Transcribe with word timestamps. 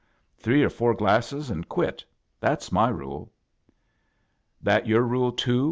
Three 0.35 0.63
or 0.63 0.71
four 0.71 0.95
glasses 0.95 1.51
and 1.51 1.69
quit. 1.69 2.03
That's 2.39 2.71
my 2.71 2.89
rule."" 2.89 3.31
That 4.63 4.87
your 4.87 5.03
rule, 5.03 5.31
too?" 5.31 5.59